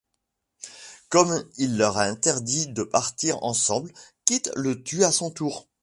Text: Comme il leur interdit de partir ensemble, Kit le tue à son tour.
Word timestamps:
Comme 1.09 1.43
il 1.57 1.77
leur 1.77 1.99
interdit 1.99 2.65
de 2.65 2.81
partir 2.81 3.43
ensemble, 3.43 3.93
Kit 4.25 4.41
le 4.55 4.81
tue 4.81 5.03
à 5.03 5.11
son 5.11 5.29
tour. 5.29 5.67